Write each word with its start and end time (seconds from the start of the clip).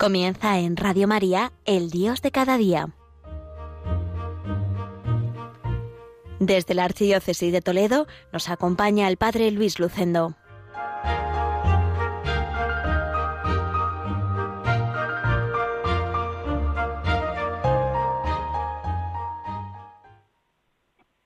Comienza 0.00 0.58
en 0.58 0.78
Radio 0.78 1.06
María, 1.06 1.52
El 1.66 1.90
Dios 1.90 2.22
de 2.22 2.30
cada 2.30 2.56
día. 2.56 2.86
Desde 6.38 6.72
la 6.72 6.84
Archidiócesis 6.86 7.52
de 7.52 7.60
Toledo 7.60 8.06
nos 8.32 8.48
acompaña 8.48 9.08
el 9.08 9.18
Padre 9.18 9.50
Luis 9.50 9.78
Lucendo. 9.78 10.36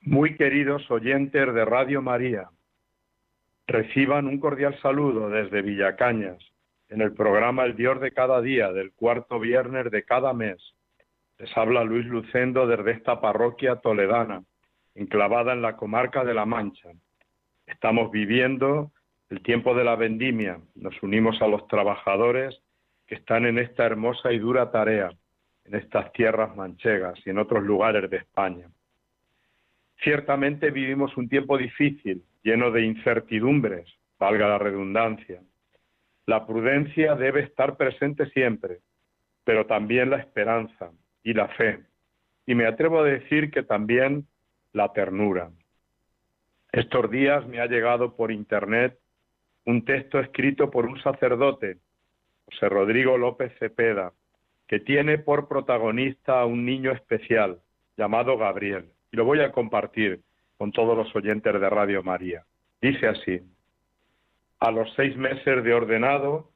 Muy 0.01 0.37
queridos 0.37 0.91
oyentes 0.91 1.55
de 1.55 1.65
Radio 1.65 2.03
María, 2.03 2.51
reciban 3.69 4.27
un 4.27 4.41
cordial 4.41 4.77
saludo 4.83 5.29
desde 5.29 5.63
Villacañas 5.63 6.54
en 6.89 7.01
el 7.01 7.13
programa 7.13 7.65
El 7.65 7.77
Dios 7.77 8.01
de 8.01 8.13
cada 8.13 8.41
día 8.41 8.73
del 8.73 8.93
cuarto 8.93 9.41
viernes 9.41 9.91
de 9.91 10.05
cada 10.05 10.33
mes. 10.33 10.59
Les 11.39 11.57
habla 11.57 11.85
Luis 11.85 12.07
Lucendo 12.07 12.67
desde 12.67 12.93
esta 12.93 13.21
parroquia 13.21 13.77
toledana, 13.77 14.43
enclavada 14.95 15.53
en 15.53 15.63
la 15.63 15.77
comarca 15.77 16.25
de 16.25 16.35
La 16.35 16.47
Mancha. 16.47 16.91
Estamos 17.67 18.11
viviendo 18.11 18.93
el 19.31 19.43
tiempo 19.43 19.75
de 19.75 19.85
la 19.85 19.97
vendimia. 19.97 20.61
Nos 20.75 21.03
unimos 21.03 21.41
a 21.43 21.49
los 21.49 21.67
trabajadores 21.67 22.61
que 23.07 23.17
están 23.17 23.47
en 23.47 23.59
esta 23.59 23.85
hermosa 23.85 24.33
y 24.33 24.39
dura 24.39 24.71
tarea, 24.71 25.11
en 25.65 25.75
estas 25.75 26.13
tierras 26.13 26.55
manchegas 26.55 27.19
y 27.27 27.31
en 27.31 27.39
otros 27.39 27.65
lugares 27.65 28.09
de 28.11 28.19
España. 28.19 28.69
Ciertamente 30.03 30.71
vivimos 30.71 31.17
un 31.17 31.29
tiempo 31.29 31.57
difícil, 31.57 32.23
lleno 32.43 32.71
de 32.71 32.83
incertidumbres, 32.83 33.89
valga 34.19 34.49
la 34.49 34.59
redundancia 34.59 35.41
la 36.27 36.47
prudencia 36.47 37.15
debe 37.15 37.41
estar 37.43 37.77
presente 37.77 38.27
siempre, 38.31 38.79
pero 39.45 39.67
también 39.67 40.11
la 40.11 40.19
esperanza 40.19 40.91
y 41.23 41.35
la 41.35 41.49
fe. 41.49 41.81
Y 42.47 42.55
me 42.55 42.67
atrevo 42.67 43.01
a 43.01 43.05
decir 43.05 43.51
que 43.51 43.63
también 43.63 44.27
la 44.73 44.93
ternura. 44.93 45.51
Estos 46.73 47.11
días 47.11 47.47
me 47.47 47.61
ha 47.61 47.67
llegado 47.67 48.17
por 48.17 48.33
internet 48.33 48.99
un 49.67 49.85
texto 49.85 50.19
escrito 50.19 50.71
por 50.71 50.87
un 50.87 51.01
sacerdote, 51.03 51.79
José 52.47 52.69
Rodrigo 52.69 53.17
López 53.17 53.53
Cepeda, 53.59 54.13
que 54.67 54.81
tiene 54.81 55.19
por 55.19 55.49
protagonista 55.49 56.41
a 56.41 56.47
un 56.47 56.65
niño 56.65 56.93
especial 56.93 57.61
llamado 57.97 58.37
Gabriel. 58.37 58.91
Y 59.13 59.17
lo 59.17 59.25
voy 59.25 59.41
a 59.41 59.53
compartir 59.53 60.21
con 60.59 60.73
todos 60.73 60.97
los 60.97 61.15
oyentes 61.15 61.53
de 61.53 61.71
Radio 61.71 62.03
María. 62.03 62.45
Dice 62.81 63.07
así. 63.07 63.41
A 64.61 64.71
los 64.71 64.93
seis 64.95 65.17
meses 65.17 65.63
de 65.63 65.75
ordenado, 65.75 66.51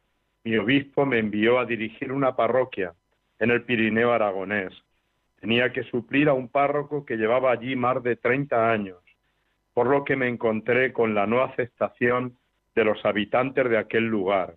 mi 0.45 0.57
obispo 0.57 1.05
me 1.05 1.19
envió 1.19 1.59
a 1.59 1.67
dirigir 1.67 2.13
una 2.13 2.37
parroquia 2.37 2.95
en 3.39 3.51
el 3.51 3.65
Pirineo 3.65 4.13
aragonés. 4.13 4.73
Tenía 5.41 5.73
que 5.73 5.85
suplir 5.85 6.29
a 6.29 6.33
un 6.33 6.49
párroco 6.49 7.05
que 7.05 7.17
llevaba 7.17 7.53
allí 7.53 7.77
más 7.77 8.03
de 8.03 8.17
30 8.17 8.71
años, 8.71 8.99
por 9.75 9.89
lo 9.89 10.05
que 10.05 10.17
me 10.17 10.29
encontré 10.29 10.93
con 10.93 11.15
la 11.15 11.27
no 11.27 11.43
aceptación 11.43 12.37
de 12.75 12.85
los 12.85 13.05
habitantes 13.05 13.69
de 13.69 13.79
aquel 13.79 14.07
lugar. 14.07 14.57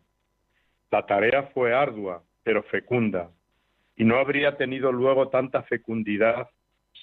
La 0.90 1.06
tarea 1.06 1.44
fue 1.54 1.74
ardua, 1.74 2.24
pero 2.44 2.64
fecunda, 2.64 3.30
y 3.96 4.04
no 4.04 4.18
habría 4.18 4.58
tenido 4.58 4.92
luego 4.92 5.30
tanta 5.30 5.64
fecundidad 5.64 6.50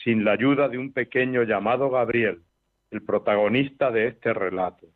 sin 0.03 0.25
la 0.25 0.33
ayuda 0.33 0.69
de 0.69 0.79
un 0.79 0.93
pequeño 0.93 1.43
llamado 1.43 1.91
Gabriel, 1.91 2.43
el 2.91 3.03
protagonista 3.03 3.91
de 3.91 4.09
este 4.09 4.33
relato. 4.33 4.87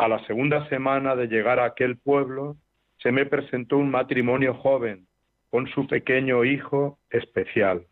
A 0.00 0.08
la 0.08 0.18
segunda 0.24 0.66
semana 0.70 1.14
de 1.14 1.26
llegar 1.26 1.60
a 1.60 1.66
aquel 1.66 1.98
pueblo, 1.98 2.56
se 3.02 3.12
me 3.12 3.26
presentó 3.26 3.76
un 3.76 3.90
matrimonio 3.90 4.54
joven 4.54 5.06
con 5.50 5.66
su 5.66 5.86
pequeño 5.86 6.42
hijo 6.42 6.98
especial. 7.10 7.86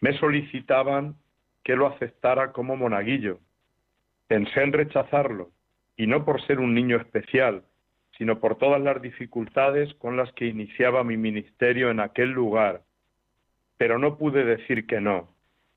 Me 0.00 0.18
solicitaban 0.18 1.14
que 1.62 1.76
lo 1.76 1.86
aceptara 1.86 2.50
como 2.50 2.74
monaguillo. 2.76 3.38
Pensé 4.26 4.60
en 4.60 4.72
rechazarlo, 4.72 5.52
y 5.96 6.08
no 6.08 6.24
por 6.24 6.44
ser 6.48 6.58
un 6.58 6.74
niño 6.74 6.96
especial, 6.96 7.62
sino 8.18 8.40
por 8.40 8.58
todas 8.58 8.80
las 8.80 9.00
dificultades 9.00 9.94
con 10.00 10.16
las 10.16 10.32
que 10.32 10.46
iniciaba 10.46 11.04
mi 11.04 11.16
ministerio 11.16 11.92
en 11.92 12.00
aquel 12.00 12.32
lugar. 12.32 12.82
Pero 13.76 14.00
no 14.00 14.18
pude 14.18 14.44
decir 14.44 14.84
que 14.88 15.00
no, 15.00 15.28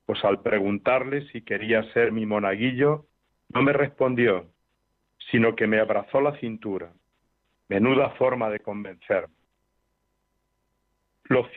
pues 0.04 0.24
al 0.24 0.42
preguntarle 0.42 1.28
si 1.28 1.42
quería 1.42 1.84
ser 1.92 2.10
mi 2.10 2.26
monaguillo, 2.26 3.06
no 3.54 3.62
me 3.62 3.72
respondió, 3.72 4.52
sino 5.30 5.54
que 5.54 5.66
me 5.66 5.80
abrazó 5.80 6.20
la 6.20 6.36
cintura. 6.38 6.92
Menuda 7.68 8.10
forma 8.10 8.50
de 8.50 8.60
convencerme. 8.60 9.34
Lo, 11.24 11.48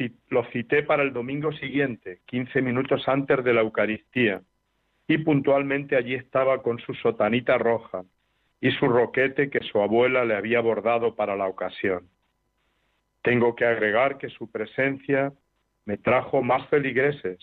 cité 0.52 0.84
para 0.84 1.04
el 1.04 1.12
domingo 1.12 1.52
siguiente, 1.52 2.22
quince 2.26 2.62
minutos 2.62 3.06
antes 3.08 3.44
de 3.44 3.54
la 3.54 3.62
Eucaristía, 3.62 4.42
y 5.08 5.18
puntualmente 5.20 5.96
allí 5.96 6.16
estaba 6.16 6.62
con 6.62 6.80
su 6.80 6.94
sotanita 6.96 7.58
roja 7.58 8.04
y 8.62 8.72
su 8.72 8.88
roquete 8.88 9.50
que 9.50 9.60
su 9.60 9.82
abuela 9.82 10.24
le 10.26 10.36
había 10.36 10.62
bordado 10.62 11.16
para 11.16 11.36
la 11.36 11.48
ocasión. 11.48 12.08
Tengo 13.22 13.56
que 13.56 13.66
agregar 13.66 14.18
que 14.18 14.30
su 14.30 14.50
presencia 14.50 15.34
me 15.86 15.98
trajo 15.98 16.42
más 16.42 16.68
feligreses, 16.70 17.38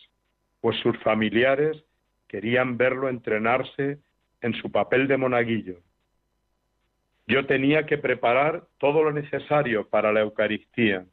pues 0.61 0.79
sus 0.79 0.99
familiares 1.03 1.85
querían 2.27 2.79
verlo 2.79 3.09
entrenarse 3.09 3.99
en 4.41 4.55
su 4.55 4.73
papel 4.73 5.09
de 5.09 5.19
monaguillo. 5.19 5.79
Yo 7.27 7.47
tenía 7.47 7.87
que 7.87 7.99
preparar 7.99 8.65
todo 8.79 9.03
lo 9.03 9.13
necesario 9.13 9.89
para 9.89 10.13
la 10.13 10.21
Eucaristía. 10.21 11.07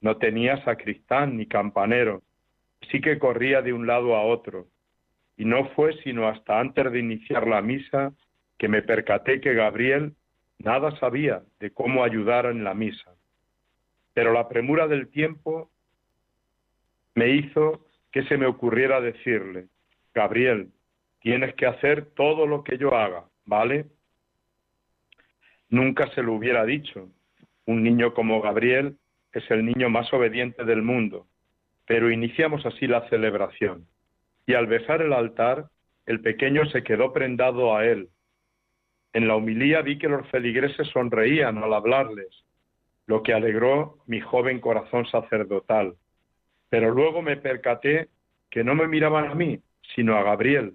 No 0.00 0.16
tenía 0.16 0.62
sacristán 0.64 1.36
ni 1.36 1.46
campanero, 1.46 2.22
sí 2.90 3.00
que 3.00 3.18
corría 3.18 3.62
de 3.62 3.72
un 3.72 3.86
lado 3.86 4.16
a 4.16 4.22
otro. 4.22 4.66
Y 5.36 5.44
no 5.44 5.68
fue 5.70 5.94
sino 6.02 6.28
hasta 6.28 6.60
antes 6.60 6.92
de 6.92 6.98
iniciar 6.98 7.46
la 7.46 7.62
misa 7.62 8.12
que 8.58 8.68
me 8.68 8.82
percaté 8.82 9.40
que 9.40 9.54
Gabriel 9.54 10.14
nada 10.58 10.94
sabía 10.98 11.42
de 11.58 11.70
cómo 11.72 12.04
ayudar 12.04 12.46
en 12.46 12.62
la 12.62 12.74
misa. 12.74 13.14
Pero 14.12 14.32
la 14.32 14.48
premura 14.48 14.86
del 14.86 15.08
tiempo 15.08 15.70
me 17.14 17.30
hizo 17.30 17.86
que 18.12 18.24
se 18.24 18.36
me 18.36 18.46
ocurriera 18.46 19.00
decirle, 19.00 19.68
Gabriel, 20.14 20.70
tienes 21.20 21.54
que 21.54 21.66
hacer 21.66 22.06
todo 22.14 22.46
lo 22.46 22.64
que 22.64 22.76
yo 22.76 22.94
haga, 22.94 23.24
¿vale? 23.46 23.86
Nunca 25.70 26.10
se 26.14 26.22
lo 26.22 26.34
hubiera 26.34 26.64
dicho. 26.64 27.08
Un 27.64 27.84
niño 27.84 28.12
como 28.12 28.40
Gabriel 28.42 28.96
es 29.32 29.48
el 29.50 29.64
niño 29.64 29.88
más 29.88 30.12
obediente 30.12 30.64
del 30.64 30.82
mundo. 30.82 31.26
Pero 31.86 32.10
iniciamos 32.10 32.66
así 32.66 32.88
la 32.88 33.08
celebración. 33.08 33.86
Y 34.46 34.54
al 34.54 34.66
besar 34.66 35.00
el 35.00 35.12
altar, 35.12 35.68
el 36.06 36.20
pequeño 36.20 36.66
se 36.66 36.82
quedó 36.82 37.12
prendado 37.12 37.76
a 37.76 37.86
él. 37.86 38.08
En 39.12 39.28
la 39.28 39.36
humilía 39.36 39.80
vi 39.82 39.98
que 39.98 40.08
los 40.08 40.28
feligreses 40.28 40.88
sonreían 40.88 41.58
al 41.58 41.72
hablarles, 41.72 42.44
lo 43.06 43.22
que 43.22 43.32
alegró 43.32 43.98
mi 44.06 44.20
joven 44.20 44.60
corazón 44.60 45.06
sacerdotal. 45.06 45.94
Pero 46.68 46.90
luego 46.92 47.22
me 47.22 47.36
percaté 47.36 48.08
que 48.50 48.64
no 48.64 48.74
me 48.74 48.88
miraban 48.88 49.30
a 49.30 49.34
mí, 49.34 49.60
sino 49.94 50.16
a 50.16 50.22
Gabriel, 50.22 50.74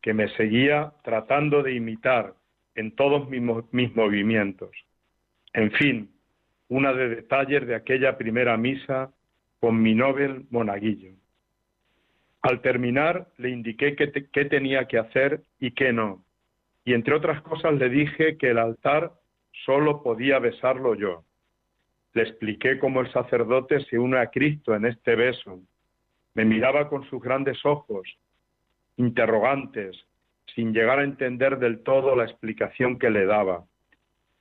que 0.00 0.14
me 0.14 0.28
seguía 0.36 0.92
tratando 1.04 1.62
de 1.62 1.74
imitar 1.74 2.34
en 2.74 2.94
todos 2.94 3.28
mis, 3.28 3.94
movimientos. 3.94 4.70
En 5.52 5.70
fin, 5.72 6.10
una 6.68 6.92
de 6.92 7.08
detalles 7.08 7.66
de 7.66 7.74
aquella 7.74 8.16
primera 8.16 8.56
misa 8.56 9.12
con 9.60 9.80
mi 9.80 9.94
Nobel 9.94 10.46
monaguillo. 10.50 11.12
Al 12.42 12.60
terminar, 12.60 13.28
le 13.36 13.50
indiqué 13.50 13.94
qué, 13.94 14.10
qué 14.32 14.44
tenía 14.46 14.86
que 14.86 14.98
hacer 14.98 15.42
y 15.60 15.72
qué 15.72 15.92
no. 15.92 16.24
Y 16.84 16.94
entre 16.94 17.14
otras 17.14 17.42
cosas 17.42 17.74
le 17.74 17.88
dije 17.88 18.36
que 18.36 18.50
el 18.50 18.58
altar 18.58 19.12
solo 19.64 20.02
podía 20.02 20.38
besarlo 20.38 20.94
yo. 20.94 21.24
Le 22.14 22.22
expliqué 22.22 22.78
cómo 22.78 23.00
el 23.00 23.12
sacerdote 23.12 23.84
se 23.84 23.98
une 23.98 24.18
a 24.18 24.28
Cristo 24.28 24.74
en 24.74 24.86
este 24.86 25.14
beso. 25.14 25.60
Me 26.34 26.44
miraba 26.44 26.88
con 26.88 27.08
sus 27.08 27.22
grandes 27.22 27.64
ojos, 27.64 28.08
interrogantes, 28.96 29.96
sin 30.54 30.72
llegar 30.72 30.98
a 30.98 31.04
entender 31.04 31.58
del 31.58 31.82
todo 31.82 32.14
la 32.16 32.24
explicación 32.24 32.98
que 32.98 33.10
le 33.10 33.26
daba. 33.26 33.64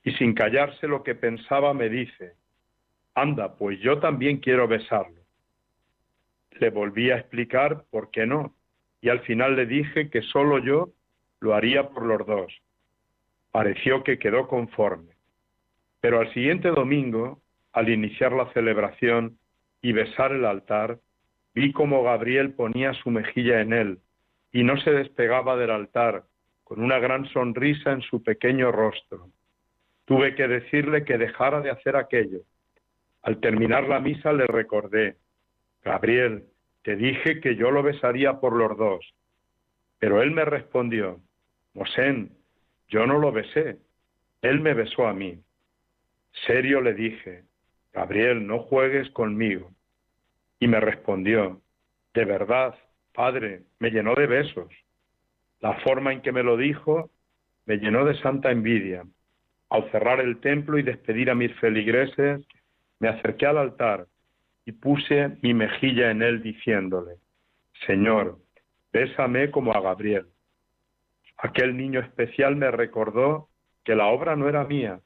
Y 0.04 0.12
sin 0.14 0.34
callarse 0.34 0.88
lo 0.88 1.04
que 1.04 1.16
pensaba 1.16 1.74
me 1.74 1.90
dice, 1.90 2.34
anda, 3.14 3.56
pues 3.56 3.80
yo 3.80 4.00
también 4.00 4.38
quiero 4.38 4.68
besarlo. 4.68 5.22
Le 6.60 6.70
volví 6.70 7.12
a 7.12 7.18
explicar 7.18 7.86
por 7.90 8.12
qué 8.12 8.26
no, 8.26 8.54
y 9.02 9.10
al 9.10 9.22
final 9.22 9.56
le 9.56 9.66
dije 9.66 10.10
que 10.10 10.22
solo 10.22 10.60
yo 10.60 10.90
lo 11.40 11.56
haría 11.56 11.90
por 11.90 12.06
los 12.06 12.26
dos. 12.26 12.54
Pareció 13.52 14.04
que 14.04 14.20
quedó 14.20 14.48
conforme. 14.48 15.12
Pero 16.00 16.20
al 16.20 16.34
siguiente 16.34 16.70
domingo, 16.70 17.40
al 17.74 17.90
iniciar 17.90 18.32
la 18.32 18.52
celebración 18.54 19.38
y 19.82 19.92
besar 19.92 20.32
el 20.32 20.46
altar, 20.46 21.00
vi 21.54 21.72
cómo 21.74 22.04
Gabriel 22.04 22.54
ponía 22.54 22.94
su 22.94 23.10
mejilla 23.10 23.62
en 23.62 23.74
él, 23.74 24.00
y 24.52 24.64
no 24.64 24.78
se 24.82 24.92
despegaba 24.92 25.56
del 25.56 25.72
altar, 25.72 26.24
con 26.64 26.82
una 26.82 27.00
gran 27.00 27.26
sonrisa 27.30 27.92
en 27.92 28.02
su 28.02 28.24
pequeño 28.24 28.72
rostro. 28.72 29.30
Tuve 30.06 30.36
que 30.36 30.48
decirle 30.48 31.06
que 31.06 31.18
dejara 31.18 31.62
de 31.62 31.72
hacer 31.72 31.96
aquello, 31.96 32.40
Al 33.24 33.40
terminar 33.40 33.88
la 33.88 34.00
misa 34.00 34.34
le 34.34 34.48
recordé, 34.48 35.18
Gabriel, 35.84 36.46
te 36.82 36.96
dije 36.96 37.40
que 37.40 37.56
yo 37.56 37.70
lo 37.70 37.84
besaría 37.84 38.40
por 38.40 38.54
los 38.54 38.76
dos. 38.76 39.14
Pero 40.00 40.24
él 40.24 40.32
me 40.32 40.44
respondió, 40.44 41.20
Mosén, 41.76 42.32
yo 42.88 43.06
no 43.06 43.20
lo 43.20 43.32
besé, 43.32 43.78
él 44.42 44.60
me 44.60 44.74
besó 44.74 45.08
a 45.08 45.14
mí. 45.14 45.40
Serio 46.48 46.82
le 46.82 46.94
dije, 46.94 47.44
Gabriel, 47.94 48.48
no 48.48 48.60
juegues 48.60 49.10
conmigo. 49.12 49.72
Y 50.60 50.68
me 50.68 50.80
respondió, 50.80 51.62
de 52.14 52.26
verdad, 52.26 52.76
padre, 53.14 53.64
me 53.80 53.92
llenó 53.92 54.16
de 54.16 54.28
besos. 54.28 54.72
La 55.60 55.74
forma 55.82 56.12
en 56.12 56.22
que 56.22 56.32
me 56.32 56.44
lo 56.44 56.58
dijo 56.58 57.10
me 57.66 57.78
llenó 57.78 58.06
de 58.06 58.20
santa 58.22 58.52
envidia. 58.52 59.04
Al 59.70 59.90
cerrar 59.92 60.20
el 60.20 60.40
templo 60.40 60.78
y 60.78 60.84
despedir 60.84 61.30
a 61.30 61.36
mis 61.36 61.54
feligreses, 61.60 62.46
me 63.00 63.08
acerqué 63.08 63.46
al 63.46 63.58
altar 63.58 64.08
y 64.66 64.74
puse 64.74 65.38
mi 65.42 65.54
mejilla 65.54 66.12
en 66.12 66.22
él 66.22 66.42
diciéndole, 66.44 67.16
Señor, 67.88 68.38
bésame 68.92 69.50
como 69.52 69.74
a 69.74 69.82
Gabriel. 69.82 70.28
Aquel 71.38 71.76
niño 71.76 72.00
especial 72.00 72.56
me 72.56 72.70
recordó 72.70 73.50
que 73.84 73.96
la 73.96 74.08
obra 74.08 74.36
no 74.36 74.48
era 74.48 74.64
mía 74.66 75.00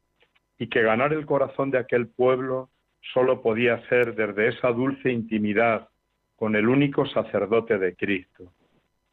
y 0.57 0.67
que 0.67 0.81
ganar 0.81 1.13
el 1.13 1.25
corazón 1.25 1.71
de 1.71 1.77
aquel 1.77 2.07
pueblo 2.07 2.69
solo 3.13 3.41
podía 3.41 3.87
ser 3.87 4.15
desde 4.15 4.49
esa 4.49 4.69
dulce 4.69 5.11
intimidad 5.11 5.89
con 6.35 6.55
el 6.55 6.67
único 6.67 7.05
sacerdote 7.07 7.77
de 7.77 7.95
Cristo. 7.95 8.51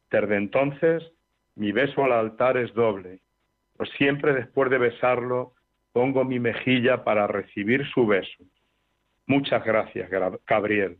Desde 0.09 0.35
entonces 0.35 1.03
mi 1.55 1.71
beso 1.71 2.03
al 2.03 2.13
altar 2.13 2.57
es 2.57 2.73
doble, 2.73 3.19
pues 3.77 3.89
siempre 3.97 4.33
después 4.33 4.69
de 4.69 4.77
besarlo 4.77 5.53
pongo 5.91 6.25
mi 6.25 6.39
mejilla 6.39 7.03
para 7.03 7.27
recibir 7.27 7.85
su 7.91 8.05
beso. 8.07 8.43
Muchas 9.27 9.63
gracias, 9.63 10.09
Gabriel. 10.45 10.97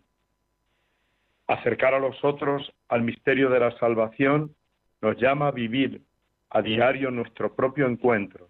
Acercar 1.47 1.93
a 1.93 1.99
los 1.99 2.23
otros 2.23 2.71
al 2.87 3.01
misterio 3.01 3.49
de 3.49 3.59
la 3.59 3.77
salvación 3.79 4.55
nos 5.01 5.17
llama 5.17 5.47
a 5.47 5.51
vivir 5.51 6.01
a 6.49 6.61
diario 6.61 7.11
nuestro 7.11 7.53
propio 7.55 7.87
encuentro. 7.87 8.49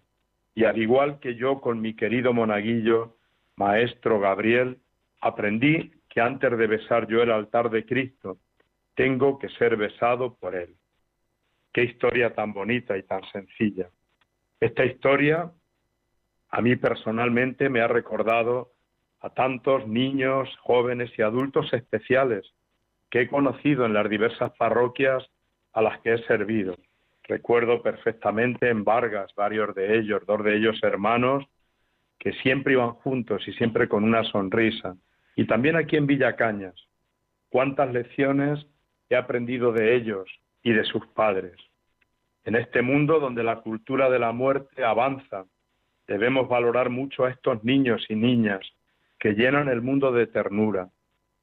Y 0.54 0.64
al 0.64 0.78
igual 0.78 1.18
que 1.18 1.34
yo 1.34 1.60
con 1.60 1.80
mi 1.80 1.96
querido 1.96 2.32
monaguillo, 2.32 3.16
maestro 3.56 4.20
Gabriel, 4.20 4.78
aprendí 5.20 5.90
que 6.14 6.20
antes 6.20 6.56
de 6.56 6.66
besar 6.68 7.08
yo 7.08 7.24
el 7.24 7.32
altar 7.32 7.70
de 7.70 7.84
Cristo, 7.84 8.38
tengo 8.94 9.36
que 9.36 9.48
ser 9.48 9.76
besado 9.76 10.36
por 10.36 10.54
Él. 10.54 10.76
Qué 11.72 11.82
historia 11.82 12.32
tan 12.32 12.52
bonita 12.52 12.96
y 12.96 13.02
tan 13.02 13.20
sencilla. 13.32 13.88
Esta 14.60 14.84
historia 14.84 15.50
a 16.50 16.60
mí 16.60 16.76
personalmente 16.76 17.68
me 17.68 17.80
ha 17.80 17.88
recordado 17.88 18.70
a 19.22 19.30
tantos 19.30 19.88
niños, 19.88 20.48
jóvenes 20.60 21.10
y 21.18 21.22
adultos 21.22 21.72
especiales 21.72 22.48
que 23.10 23.22
he 23.22 23.28
conocido 23.28 23.84
en 23.84 23.92
las 23.92 24.08
diversas 24.08 24.52
parroquias 24.56 25.28
a 25.72 25.82
las 25.82 25.98
que 26.02 26.14
he 26.14 26.18
servido. 26.26 26.76
Recuerdo 27.24 27.82
perfectamente 27.82 28.68
en 28.68 28.84
Vargas 28.84 29.34
varios 29.34 29.74
de 29.74 29.98
ellos, 29.98 30.22
dos 30.28 30.44
de 30.44 30.58
ellos 30.58 30.78
hermanos, 30.84 31.44
que 32.20 32.32
siempre 32.34 32.74
iban 32.74 32.92
juntos 32.92 33.42
y 33.48 33.52
siempre 33.54 33.88
con 33.88 34.04
una 34.04 34.22
sonrisa. 34.22 34.96
Y 35.36 35.46
también 35.46 35.76
aquí 35.76 35.96
en 35.96 36.06
Villacañas, 36.06 36.74
cuántas 37.48 37.92
lecciones 37.92 38.66
he 39.08 39.16
aprendido 39.16 39.72
de 39.72 39.94
ellos 39.94 40.28
y 40.62 40.72
de 40.72 40.84
sus 40.84 41.06
padres. 41.08 41.54
En 42.44 42.56
este 42.56 42.82
mundo 42.82 43.20
donde 43.20 43.42
la 43.42 43.60
cultura 43.60 44.10
de 44.10 44.18
la 44.18 44.32
muerte 44.32 44.84
avanza, 44.84 45.46
debemos 46.06 46.48
valorar 46.48 46.90
mucho 46.90 47.24
a 47.24 47.30
estos 47.30 47.64
niños 47.64 48.04
y 48.08 48.14
niñas 48.14 48.60
que 49.18 49.32
llenan 49.32 49.68
el 49.68 49.80
mundo 49.80 50.12
de 50.12 50.26
ternura 50.26 50.90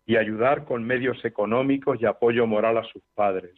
y 0.06 0.18
ayudar 0.18 0.66
con 0.66 0.84
medios 0.84 1.24
económicos 1.26 2.00
y 2.02 2.06
apoyo 2.06 2.46
moral 2.46 2.78
a 2.78 2.84
sus 2.84 3.02
padres. 3.16 3.54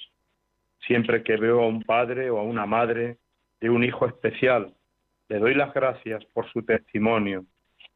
Siempre 0.87 1.23
que 1.23 1.37
veo 1.37 1.61
a 1.61 1.67
un 1.67 1.83
padre 1.83 2.29
o 2.29 2.39
a 2.39 2.43
una 2.43 2.65
madre 2.65 3.17
de 3.59 3.69
un 3.69 3.83
hijo 3.83 4.05
especial, 4.05 4.73
le 5.29 5.39
doy 5.39 5.53
las 5.55 5.73
gracias 5.73 6.23
por 6.25 6.49
su 6.51 6.63
testimonio 6.63 7.45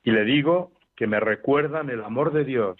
y 0.04 0.12
le 0.12 0.24
digo 0.24 0.72
que 0.98 1.08
me 1.08 1.20
recuerdan 1.20 1.90
el 1.90 2.04
amor 2.04 2.34
de 2.34 2.44
Dios, 2.44 2.78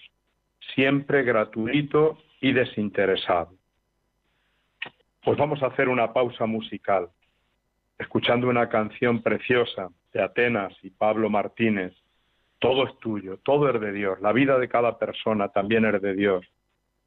siempre 0.74 1.22
gratuito 1.22 2.18
y 2.40 2.52
desinteresado. 2.52 3.54
Pues 5.24 5.38
vamos 5.38 5.62
a 5.62 5.66
hacer 5.66 5.88
una 5.88 6.12
pausa 6.12 6.44
musical, 6.44 7.08
escuchando 7.96 8.48
una 8.48 8.68
canción 8.68 9.22
preciosa 9.22 9.88
de 10.12 10.22
Atenas 10.22 10.74
y 10.82 10.90
Pablo 10.90 11.30
Martínez, 11.30 11.94
todo 12.58 12.88
es 12.88 12.98
tuyo, 12.98 13.38
todo 13.44 13.70
es 13.70 13.80
de 13.80 13.92
Dios, 13.92 14.20
la 14.20 14.32
vida 14.32 14.58
de 14.58 14.68
cada 14.68 14.98
persona 14.98 15.48
también 15.48 15.84
es 15.84 16.02
de 16.02 16.14
Dios 16.14 16.44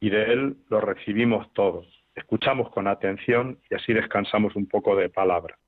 y 0.00 0.08
de 0.08 0.32
Él 0.32 0.56
lo 0.70 0.80
recibimos 0.80 1.52
todos. 1.52 1.86
Escuchamos 2.14 2.70
con 2.70 2.88
atención 2.88 3.58
y 3.70 3.74
así 3.74 3.92
descansamos 3.92 4.56
un 4.56 4.66
poco 4.66 4.96
de 4.96 5.10
palabra. 5.10 5.58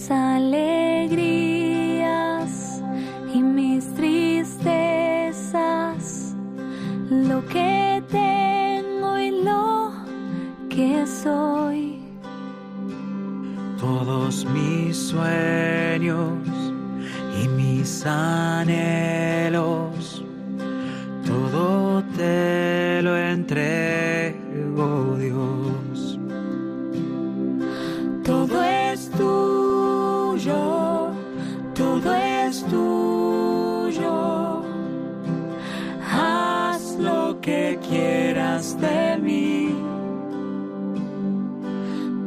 Mis 0.00 0.08
quieras 37.88 38.80
de 38.80 39.18
mí. 39.18 39.74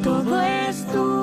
Todo 0.03 0.41
es 0.41 0.85
tuyo, 0.87 1.22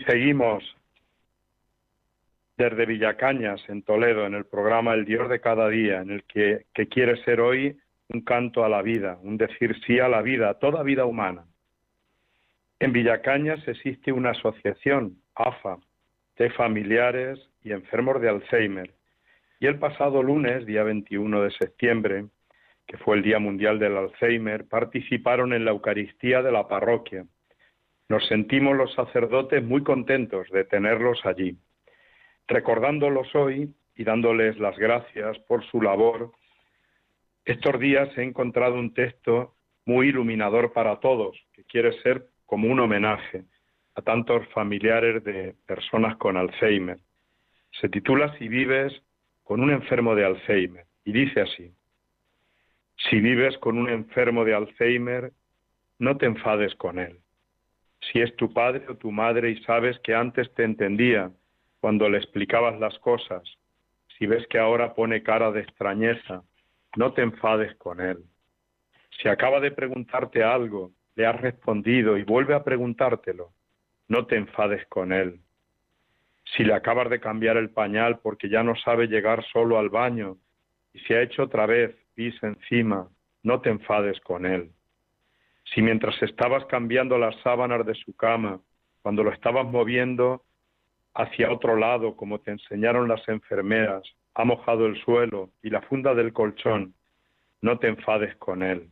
Seguimos 0.00 0.64
desde 2.56 2.86
Villacañas, 2.86 3.60
en 3.68 3.82
Toledo, 3.82 4.26
en 4.26 4.34
el 4.34 4.44
programa 4.44 4.94
El 4.94 5.04
Dios 5.04 5.28
de 5.28 5.40
cada 5.40 5.68
día, 5.68 6.00
en 6.00 6.10
el 6.10 6.24
que, 6.24 6.66
que 6.72 6.86
quiere 6.88 7.22
ser 7.24 7.40
hoy 7.40 7.78
un 8.08 8.22
canto 8.22 8.64
a 8.64 8.68
la 8.68 8.82
vida, 8.82 9.18
un 9.22 9.36
decir 9.36 9.76
sí 9.86 9.98
a 9.98 10.08
la 10.08 10.22
vida, 10.22 10.50
a 10.50 10.58
toda 10.58 10.82
vida 10.82 11.04
humana. 11.04 11.44
En 12.78 12.92
Villacañas 12.92 13.66
existe 13.68 14.12
una 14.12 14.30
asociación, 14.30 15.18
AFA, 15.34 15.78
de 16.36 16.50
familiares 16.50 17.38
y 17.62 17.72
enfermos 17.72 18.20
de 18.20 18.28
Alzheimer. 18.28 18.94
Y 19.60 19.66
el 19.66 19.78
pasado 19.78 20.22
lunes, 20.22 20.66
día 20.66 20.82
21 20.82 21.42
de 21.42 21.50
septiembre, 21.52 22.26
que 22.86 22.96
fue 22.98 23.16
el 23.16 23.22
Día 23.22 23.38
Mundial 23.38 23.78
del 23.78 23.96
Alzheimer, 23.96 24.66
participaron 24.66 25.52
en 25.52 25.64
la 25.64 25.70
Eucaristía 25.70 26.42
de 26.42 26.52
la 26.52 26.66
parroquia 26.66 27.24
nos 28.12 28.26
sentimos 28.26 28.76
los 28.76 28.92
sacerdotes 28.92 29.64
muy 29.64 29.82
contentos 29.82 30.46
de 30.50 30.64
tenerlos 30.64 31.24
allí. 31.24 31.56
Recordándolos 32.46 33.34
hoy 33.34 33.74
y 33.96 34.04
dándoles 34.04 34.58
las 34.58 34.76
gracias 34.76 35.38
por 35.48 35.64
su 35.64 35.80
labor, 35.80 36.30
estos 37.46 37.80
días 37.80 38.10
he 38.18 38.22
encontrado 38.22 38.74
un 38.74 38.92
texto 38.92 39.54
muy 39.86 40.08
iluminador 40.08 40.74
para 40.74 41.00
todos, 41.00 41.42
que 41.54 41.64
quiere 41.64 41.98
ser 42.02 42.26
como 42.44 42.68
un 42.68 42.80
homenaje 42.80 43.44
a 43.94 44.02
tantos 44.02 44.46
familiares 44.48 45.24
de 45.24 45.54
personas 45.66 46.14
con 46.18 46.36
Alzheimer. 46.36 46.98
Se 47.80 47.88
titula 47.88 48.36
Si 48.36 48.46
vives 48.46 48.92
con 49.42 49.62
un 49.62 49.70
enfermo 49.70 50.14
de 50.14 50.26
Alzheimer 50.26 50.84
y 51.06 51.12
dice 51.12 51.40
así, 51.40 51.72
si 53.08 53.20
vives 53.20 53.56
con 53.56 53.78
un 53.78 53.88
enfermo 53.88 54.44
de 54.44 54.52
Alzheimer, 54.52 55.32
no 55.98 56.18
te 56.18 56.26
enfades 56.26 56.74
con 56.74 56.98
él. 56.98 57.21
Si 58.10 58.20
es 58.20 58.34
tu 58.36 58.52
padre 58.52 58.84
o 58.88 58.96
tu 58.96 59.10
madre 59.10 59.50
y 59.50 59.62
sabes 59.64 59.98
que 60.00 60.14
antes 60.14 60.52
te 60.54 60.64
entendía 60.64 61.30
cuando 61.80 62.08
le 62.08 62.18
explicabas 62.18 62.78
las 62.80 62.98
cosas, 62.98 63.42
si 64.18 64.26
ves 64.26 64.46
que 64.48 64.58
ahora 64.58 64.94
pone 64.94 65.22
cara 65.22 65.50
de 65.52 65.60
extrañeza, 65.60 66.42
no 66.96 67.12
te 67.12 67.22
enfades 67.22 67.74
con 67.76 68.00
él. 68.00 68.18
Si 69.20 69.28
acaba 69.28 69.60
de 69.60 69.70
preguntarte 69.70 70.42
algo, 70.42 70.92
le 71.14 71.26
has 71.26 71.40
respondido 71.40 72.16
y 72.16 72.24
vuelve 72.24 72.54
a 72.54 72.64
preguntártelo, 72.64 73.50
no 74.08 74.26
te 74.26 74.36
enfades 74.36 74.86
con 74.88 75.12
él. 75.12 75.40
Si 76.56 76.64
le 76.64 76.74
acabas 76.74 77.08
de 77.08 77.20
cambiar 77.20 77.56
el 77.56 77.70
pañal 77.70 78.18
porque 78.18 78.48
ya 78.48 78.62
no 78.62 78.74
sabe 78.76 79.06
llegar 79.06 79.44
solo 79.52 79.78
al 79.78 79.90
baño 79.90 80.36
y 80.92 80.98
se 81.00 81.16
ha 81.16 81.22
hecho 81.22 81.44
otra 81.44 81.66
vez 81.66 81.94
pis 82.14 82.34
encima, 82.42 83.08
no 83.42 83.60
te 83.60 83.70
enfades 83.70 84.20
con 84.20 84.44
él. 84.44 84.70
Si 85.74 85.80
mientras 85.80 86.20
estabas 86.22 86.64
cambiando 86.66 87.18
las 87.18 87.34
sábanas 87.42 87.86
de 87.86 87.94
su 87.94 88.14
cama, 88.14 88.60
cuando 89.00 89.22
lo 89.22 89.32
estabas 89.32 89.66
moviendo 89.66 90.42
hacia 91.14 91.50
otro 91.50 91.76
lado, 91.76 92.16
como 92.16 92.40
te 92.40 92.50
enseñaron 92.50 93.08
las 93.08 93.26
enfermeras, 93.28 94.02
ha 94.34 94.44
mojado 94.44 94.86
el 94.86 95.02
suelo 95.02 95.50
y 95.62 95.70
la 95.70 95.82
funda 95.82 96.14
del 96.14 96.32
colchón, 96.32 96.94
no 97.60 97.78
te 97.78 97.88
enfades 97.88 98.34
con 98.36 98.62
él. 98.62 98.88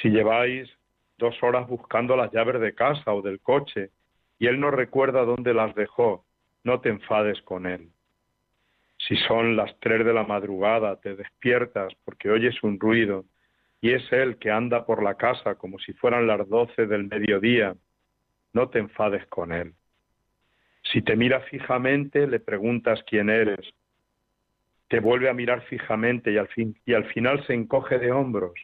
Si 0.00 0.10
lleváis 0.10 0.70
dos 1.18 1.40
horas 1.42 1.68
buscando 1.68 2.16
las 2.16 2.32
llaves 2.32 2.60
de 2.60 2.74
casa 2.74 3.12
o 3.12 3.22
del 3.22 3.40
coche 3.40 3.90
y 4.38 4.46
él 4.46 4.58
no 4.60 4.70
recuerda 4.70 5.24
dónde 5.24 5.54
las 5.54 5.74
dejó, 5.74 6.24
no 6.64 6.80
te 6.80 6.88
enfades 6.88 7.40
con 7.42 7.66
él. 7.66 7.88
Si 8.98 9.16
son 9.16 9.56
las 9.56 9.78
tres 9.80 10.04
de 10.04 10.12
la 10.12 10.24
madrugada, 10.24 10.96
te 10.96 11.16
despiertas 11.16 11.92
porque 12.04 12.30
oyes 12.30 12.62
un 12.62 12.78
ruido 12.78 13.24
y 13.82 13.92
es 13.92 14.12
él 14.12 14.38
que 14.38 14.50
anda 14.50 14.86
por 14.86 15.02
la 15.02 15.16
casa 15.16 15.56
como 15.56 15.78
si 15.80 15.92
fueran 15.92 16.28
las 16.28 16.48
doce 16.48 16.86
del 16.86 17.08
mediodía, 17.08 17.74
no 18.52 18.70
te 18.70 18.78
enfades 18.78 19.26
con 19.26 19.52
él. 19.52 19.74
Si 20.84 21.02
te 21.02 21.16
mira 21.16 21.40
fijamente, 21.40 22.28
le 22.28 22.38
preguntas 22.38 23.02
quién 23.08 23.28
eres. 23.28 23.74
Te 24.86 25.00
vuelve 25.00 25.28
a 25.28 25.34
mirar 25.34 25.62
fijamente 25.62 26.30
y 26.30 26.38
al, 26.38 26.46
fin, 26.48 26.78
y 26.86 26.94
al 26.94 27.06
final 27.06 27.44
se 27.46 27.54
encoge 27.54 27.98
de 27.98 28.12
hombros. 28.12 28.54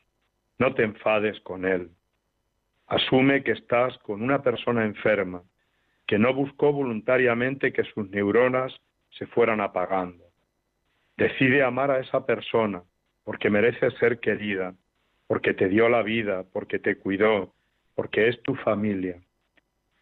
No 0.56 0.75
te 0.75 0.84
enfades 0.84 1.40
con 1.40 1.64
él. 1.64 1.90
Asume 2.87 3.42
que 3.42 3.52
estás 3.52 3.98
con 3.98 4.22
una 4.22 4.42
persona 4.42 4.84
enferma, 4.84 5.42
que 6.06 6.18
no 6.18 6.32
buscó 6.32 6.72
voluntariamente 6.72 7.72
que 7.72 7.82
sus 7.82 8.08
neuronas 8.08 8.72
se 9.10 9.26
fueran 9.26 9.60
apagando. 9.60 10.25
Decide 11.16 11.64
amar 11.64 11.90
a 11.90 11.98
esa 11.98 12.25
persona 12.25 12.84
porque 13.25 13.50
merece 13.50 13.90
ser 13.98 14.20
querida, 14.20 14.75
porque 15.28 15.54
te 15.54 15.68
dio 15.68 15.88
la 15.88 16.02
vida, 16.02 16.44
porque 16.52 16.80
te 16.80 16.97
cuidó, 16.97 17.54
porque 17.94 18.26
es 18.28 18.42
tu 18.42 18.56
familia. 18.56 19.20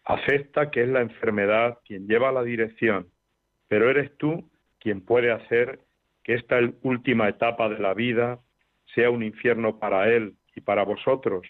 Acepta 0.03 0.71
que 0.71 0.81
es 0.81 0.89
la 0.89 1.01
enfermedad 1.01 1.77
quien 1.85 2.07
lleva 2.07 2.31
la 2.31 2.41
dirección, 2.41 3.09
pero 3.67 3.91
eres 3.91 4.17
tú 4.17 4.49
quien 4.79 5.01
puede 5.01 5.31
hacer 5.31 5.81
que 6.23 6.33
esta 6.33 6.57
última 6.81 7.29
etapa 7.29 7.69
de 7.69 7.77
la 7.77 7.93
vida 7.93 8.39
sea 8.95 9.11
un 9.11 9.21
infierno 9.21 9.77
para 9.77 10.09
él 10.09 10.33
y 10.55 10.61
para 10.61 10.83
vosotros, 10.83 11.45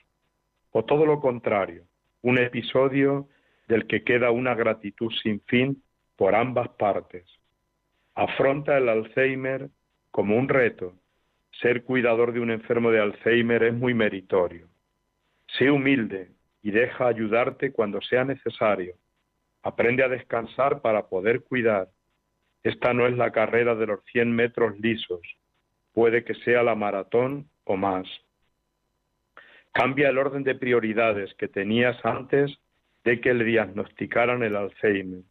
o 0.72 0.84
todo 0.84 1.06
lo 1.06 1.22
contrario, 1.22 1.84
un 2.22 2.38
episodio 2.38 3.30
del 3.70 3.88
que 3.88 4.04
queda 4.04 4.32
una 4.32 4.54
gratitud 4.54 5.14
sin 5.24 5.40
fin 5.42 5.82
por 6.18 6.36
ambas 6.36 6.68
partes 6.70 7.26
afronta 8.18 8.78
el 8.78 8.90
Alzheimer 8.90 9.70
como 10.10 10.36
un 10.38 10.50
reto. 10.50 10.96
Ser 11.62 11.84
cuidador 11.84 12.34
de 12.34 12.40
un 12.40 12.52
enfermo 12.52 12.92
de 12.92 13.00
Alzheimer 13.00 13.64
es 13.64 13.74
muy 13.74 13.94
meritorio. 13.94 14.68
Sé 15.58 15.72
humilde 15.72 16.30
y 16.62 16.72
deja 16.72 17.08
ayudarte 17.08 17.72
cuando 17.72 18.00
sea 18.02 18.24
necesario. 18.24 18.96
Aprende 19.64 20.04
a 20.04 20.10
descansar 20.10 20.82
para 20.82 21.08
poder 21.08 21.44
cuidar. 21.44 21.88
Esta 22.64 22.94
no 22.94 23.08
es 23.08 23.18
la 23.18 23.32
carrera 23.32 23.74
de 23.76 23.88
los 23.88 24.04
100 24.12 24.36
metros 24.36 24.80
lisos. 24.80 25.22
Puede 25.94 26.24
que 26.24 26.36
sea 26.36 26.62
la 26.62 26.76
maratón 26.76 27.50
o 27.64 27.76
más. 27.76 28.08
Cambia 29.72 30.10
el 30.10 30.18
orden 30.18 30.44
de 30.44 30.56
prioridades 30.56 31.34
que 31.36 31.48
tenías 31.48 31.98
antes 32.06 32.56
de 33.04 33.20
que 33.20 33.34
le 33.34 33.46
diagnosticaran 33.46 34.44
el 34.44 34.56
Alzheimer. 34.56 35.22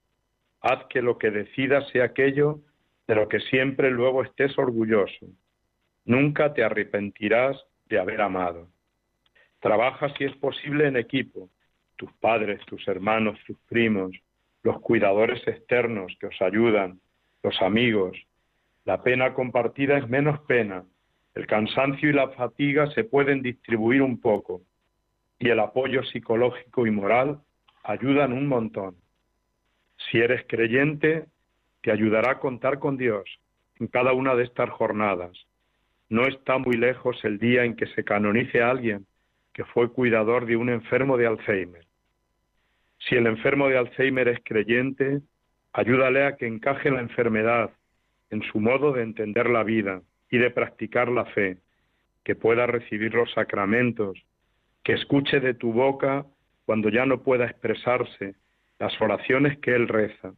Haz 0.60 0.86
que 0.86 1.02
lo 1.02 1.18
que 1.18 1.30
decidas 1.30 1.88
sea 1.90 2.06
aquello 2.06 2.60
de 3.06 3.14
lo 3.14 3.28
que 3.28 3.38
siempre 3.40 3.90
luego 3.90 4.22
estés 4.22 4.58
orgulloso. 4.58 5.26
Nunca 6.06 6.54
te 6.54 6.64
arrepentirás 6.64 7.56
de 7.88 7.98
haber 7.98 8.20
amado. 8.22 8.68
Trabaja 9.60 10.08
si 10.14 10.24
es 10.24 10.34
posible 10.36 10.86
en 10.86 10.96
equipo, 10.96 11.50
tus 11.96 12.12
padres, 12.14 12.64
tus 12.66 12.86
hermanos, 12.86 13.38
tus 13.46 13.58
primos, 13.68 14.12
los 14.62 14.80
cuidadores 14.80 15.46
externos 15.46 16.16
que 16.20 16.28
os 16.28 16.40
ayudan, 16.40 17.00
los 17.42 17.60
amigos. 17.60 18.16
La 18.84 19.02
pena 19.02 19.34
compartida 19.34 19.98
es 19.98 20.08
menos 20.08 20.40
pena. 20.40 20.84
El 21.34 21.46
cansancio 21.46 22.08
y 22.08 22.12
la 22.12 22.28
fatiga 22.30 22.88
se 22.92 23.04
pueden 23.04 23.42
distribuir 23.42 24.00
un 24.00 24.20
poco 24.20 24.62
y 25.38 25.48
el 25.50 25.60
apoyo 25.60 26.02
psicológico 26.04 26.86
y 26.86 26.90
moral 26.90 27.40
ayudan 27.82 28.32
un 28.32 28.46
montón. 28.46 28.96
Si 29.96 30.18
eres 30.18 30.44
creyente, 30.46 31.26
te 31.82 31.90
ayudará 31.90 32.32
a 32.32 32.38
contar 32.38 32.78
con 32.78 32.96
Dios 32.96 33.28
en 33.80 33.88
cada 33.88 34.12
una 34.12 34.34
de 34.34 34.44
estas 34.44 34.70
jornadas. 34.70 35.46
No 36.08 36.26
está 36.26 36.58
muy 36.58 36.76
lejos 36.76 37.22
el 37.24 37.38
día 37.38 37.64
en 37.64 37.76
que 37.76 37.86
se 37.88 38.04
canonice 38.04 38.62
a 38.62 38.70
alguien 38.70 39.06
que 39.52 39.64
fue 39.64 39.92
cuidador 39.92 40.46
de 40.46 40.56
un 40.56 40.68
enfermo 40.68 41.16
de 41.16 41.26
Alzheimer. 41.26 41.86
Si 42.98 43.14
el 43.14 43.26
enfermo 43.26 43.68
de 43.68 43.78
Alzheimer 43.78 44.28
es 44.28 44.40
creyente, 44.44 45.20
ayúdale 45.72 46.24
a 46.24 46.36
que 46.36 46.46
encaje 46.46 46.90
la 46.90 47.00
enfermedad 47.00 47.70
en 48.30 48.42
su 48.42 48.60
modo 48.60 48.92
de 48.92 49.02
entender 49.02 49.48
la 49.48 49.62
vida 49.62 50.02
y 50.30 50.38
de 50.38 50.50
practicar 50.50 51.08
la 51.08 51.24
fe, 51.26 51.58
que 52.24 52.34
pueda 52.34 52.66
recibir 52.66 53.14
los 53.14 53.32
sacramentos, 53.32 54.22
que 54.82 54.92
escuche 54.92 55.40
de 55.40 55.54
tu 55.54 55.72
boca 55.72 56.26
cuando 56.64 56.88
ya 56.88 57.06
no 57.06 57.22
pueda 57.22 57.46
expresarse 57.46 58.34
las 58.78 59.00
oraciones 59.00 59.58
que 59.58 59.74
él 59.74 59.88
reza 59.88 60.34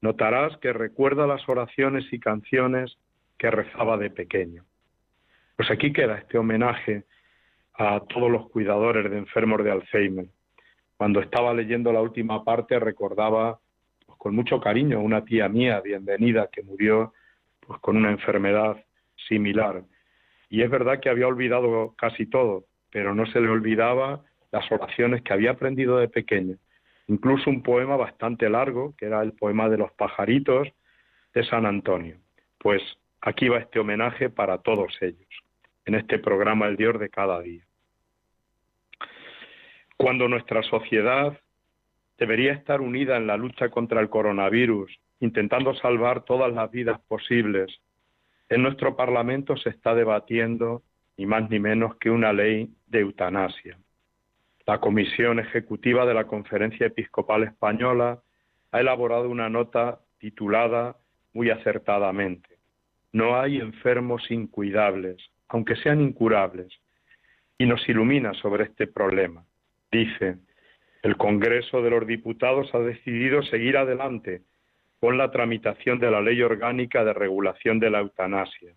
notarás 0.00 0.56
que 0.58 0.72
recuerda 0.72 1.26
las 1.26 1.48
oraciones 1.48 2.04
y 2.12 2.20
canciones 2.20 2.96
que 3.36 3.50
rezaba 3.50 3.96
de 3.96 4.10
pequeño. 4.10 4.64
Pues 5.58 5.72
aquí 5.72 5.92
queda 5.92 6.18
este 6.18 6.38
homenaje 6.38 7.02
a 7.74 7.98
todos 8.08 8.30
los 8.30 8.48
cuidadores 8.50 9.10
de 9.10 9.18
enfermos 9.18 9.64
de 9.64 9.72
Alzheimer. 9.72 10.26
Cuando 10.96 11.18
estaba 11.18 11.52
leyendo 11.52 11.92
la 11.92 12.00
última 12.00 12.44
parte 12.44 12.78
recordaba 12.78 13.58
pues, 14.06 14.16
con 14.18 14.36
mucho 14.36 14.60
cariño 14.60 14.98
a 14.98 15.02
una 15.02 15.24
tía 15.24 15.48
mía, 15.48 15.80
bienvenida, 15.80 16.48
que 16.52 16.62
murió 16.62 17.12
pues, 17.66 17.80
con 17.80 17.96
una 17.96 18.12
enfermedad 18.12 18.76
similar. 19.28 19.82
Y 20.48 20.62
es 20.62 20.70
verdad 20.70 21.00
que 21.00 21.10
había 21.10 21.26
olvidado 21.26 21.92
casi 21.98 22.26
todo, 22.26 22.66
pero 22.92 23.12
no 23.12 23.26
se 23.26 23.40
le 23.40 23.48
olvidaba 23.48 24.22
las 24.52 24.70
oraciones 24.70 25.22
que 25.22 25.32
había 25.32 25.50
aprendido 25.50 25.98
de 25.98 26.08
pequeño 26.08 26.56
incluso 27.08 27.50
un 27.50 27.62
poema 27.62 27.96
bastante 27.96 28.48
largo, 28.48 28.94
que 28.96 29.06
era 29.06 29.22
el 29.22 29.32
poema 29.32 29.68
de 29.68 29.78
los 29.78 29.90
pajaritos 29.92 30.68
de 31.34 31.44
San 31.44 31.66
Antonio. 31.66 32.16
Pues 32.58 32.82
aquí 33.20 33.48
va 33.48 33.58
este 33.58 33.80
homenaje 33.80 34.30
para 34.30 34.58
todos 34.58 34.96
ellos, 35.00 35.28
en 35.88 35.94
este 35.94 36.18
programa 36.18 36.66
El 36.66 36.76
Dios 36.76 37.00
de 37.00 37.08
cada 37.08 37.40
día. 37.40 37.62
Cuando 39.96 40.28
nuestra 40.28 40.62
sociedad 40.62 41.40
debería 42.18 42.52
estar 42.52 42.82
unida 42.82 43.16
en 43.16 43.26
la 43.26 43.38
lucha 43.38 43.70
contra 43.70 44.02
el 44.02 44.10
coronavirus, 44.10 44.94
intentando 45.20 45.74
salvar 45.76 46.24
todas 46.24 46.52
las 46.52 46.70
vidas 46.70 47.00
posibles, 47.08 47.74
en 48.50 48.62
nuestro 48.62 48.96
Parlamento 48.96 49.56
se 49.56 49.70
está 49.70 49.94
debatiendo 49.94 50.82
ni 51.16 51.24
más 51.24 51.48
ni 51.48 51.58
menos 51.58 51.96
que 51.96 52.10
una 52.10 52.34
ley 52.34 52.68
de 52.86 53.00
eutanasia. 53.00 53.78
La 54.66 54.80
Comisión 54.80 55.38
Ejecutiva 55.38 56.04
de 56.04 56.12
la 56.12 56.26
Conferencia 56.26 56.88
Episcopal 56.88 57.44
Española 57.44 58.20
ha 58.72 58.80
elaborado 58.80 59.30
una 59.30 59.48
nota 59.48 60.00
titulada 60.18 60.98
muy 61.32 61.48
acertadamente 61.48 62.58
No 63.10 63.40
hay 63.40 63.56
enfermos 63.56 64.30
incuidables, 64.30 65.16
aunque 65.48 65.76
sean 65.76 66.00
incurables, 66.00 66.72
y 67.58 67.66
nos 67.66 67.86
ilumina 67.88 68.34
sobre 68.34 68.64
este 68.64 68.86
problema. 68.86 69.44
Dice, 69.90 70.36
el 71.02 71.16
Congreso 71.16 71.82
de 71.82 71.90
los 71.90 72.06
Diputados 72.06 72.72
ha 72.74 72.78
decidido 72.78 73.42
seguir 73.42 73.76
adelante 73.76 74.42
con 75.00 75.16
la 75.16 75.30
tramitación 75.30 75.98
de 75.98 76.10
la 76.10 76.20
ley 76.20 76.42
orgánica 76.42 77.04
de 77.04 77.12
regulación 77.12 77.78
de 77.78 77.90
la 77.90 78.00
eutanasia. 78.00 78.72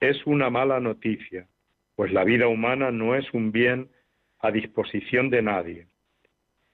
Es 0.00 0.26
una 0.26 0.50
mala 0.50 0.80
noticia, 0.80 1.46
pues 1.94 2.12
la 2.12 2.24
vida 2.24 2.48
humana 2.48 2.90
no 2.90 3.14
es 3.14 3.32
un 3.32 3.52
bien 3.52 3.88
a 4.40 4.50
disposición 4.50 5.30
de 5.30 5.42
nadie. 5.42 5.86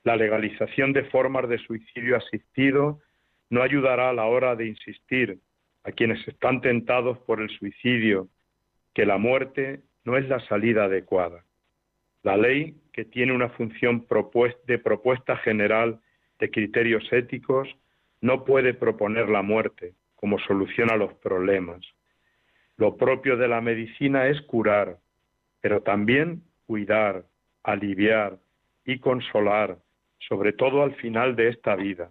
La 0.04 0.16
legalización 0.16 0.92
de 0.92 1.04
formas 1.04 1.48
de 1.48 1.58
suicidio 1.58 2.16
asistido 2.16 3.00
no 3.50 3.62
ayudará 3.62 4.10
a 4.10 4.14
la 4.14 4.26
hora 4.26 4.56
de 4.56 4.68
insistir 4.68 5.38
a 5.84 5.92
quienes 5.92 6.26
están 6.26 6.60
tentados 6.60 7.18
por 7.18 7.40
el 7.40 7.50
suicidio 7.50 8.28
que 8.94 9.06
la 9.06 9.18
muerte 9.18 9.82
no 10.04 10.16
es 10.16 10.28
la 10.28 10.40
salida 10.46 10.84
adecuada. 10.84 11.44
La 12.22 12.36
ley, 12.36 12.74
que 12.92 13.04
tiene 13.04 13.32
una 13.32 13.50
función 13.50 14.06
de 14.66 14.78
propuesta 14.78 15.36
general 15.36 16.00
de 16.38 16.50
criterios 16.50 17.04
éticos, 17.12 17.68
no 18.20 18.44
puede 18.44 18.74
proponer 18.74 19.28
la 19.28 19.42
muerte 19.42 19.94
como 20.16 20.38
solución 20.40 20.90
a 20.90 20.96
los 20.96 21.14
problemas. 21.14 21.80
Lo 22.76 22.96
propio 22.96 23.36
de 23.36 23.48
la 23.48 23.60
medicina 23.60 24.26
es 24.26 24.40
curar, 24.42 24.98
pero 25.60 25.82
también 25.82 26.42
cuidar, 26.66 27.24
aliviar 27.62 28.38
y 28.84 28.98
consolar, 28.98 29.78
sobre 30.18 30.52
todo 30.52 30.82
al 30.82 30.94
final 30.96 31.36
de 31.36 31.48
esta 31.48 31.76
vida. 31.76 32.10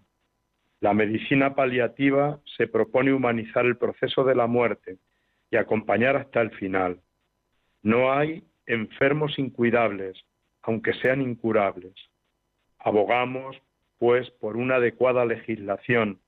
La 0.79 0.93
medicina 0.93 1.55
paliativa 1.55 2.39
se 2.55 2.67
propone 2.67 3.11
humanizar 3.11 3.65
el 3.65 3.77
proceso 3.77 4.23
de 4.23 4.35
la 4.35 4.47
muerte 4.47 4.97
y 5.51 5.57
acompañar 5.57 6.15
hasta 6.15 6.41
el 6.41 6.51
final. 6.51 7.01
No 7.81 8.11
hay 8.11 8.43
enfermos 8.65 9.39
incuidables, 9.39 10.17
aunque 10.61 10.93
sean 10.95 11.21
incurables. 11.21 11.93
Abogamos 12.79 13.57
pues, 13.97 14.29
por 14.31 14.57
una 14.57 14.75
adecuada 14.75 15.25
legislación 15.25 16.19